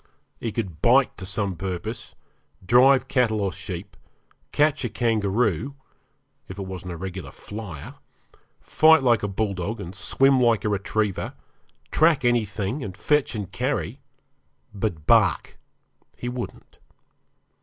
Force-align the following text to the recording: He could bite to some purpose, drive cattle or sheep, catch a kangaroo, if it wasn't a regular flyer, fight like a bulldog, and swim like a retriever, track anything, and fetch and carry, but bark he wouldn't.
He 0.39 0.51
could 0.51 0.81
bite 0.81 1.15
to 1.17 1.27
some 1.27 1.55
purpose, 1.55 2.15
drive 2.65 3.07
cattle 3.07 3.39
or 3.39 3.51
sheep, 3.51 3.95
catch 4.51 4.83
a 4.83 4.89
kangaroo, 4.89 5.75
if 6.47 6.57
it 6.57 6.63
wasn't 6.65 6.93
a 6.93 6.97
regular 6.97 7.31
flyer, 7.31 7.93
fight 8.59 9.03
like 9.03 9.21
a 9.21 9.27
bulldog, 9.27 9.79
and 9.79 9.93
swim 9.93 10.39
like 10.41 10.65
a 10.65 10.69
retriever, 10.69 11.35
track 11.91 12.25
anything, 12.25 12.83
and 12.83 12.97
fetch 12.97 13.35
and 13.35 13.51
carry, 13.51 13.99
but 14.73 15.05
bark 15.05 15.59
he 16.17 16.27
wouldn't. 16.27 16.79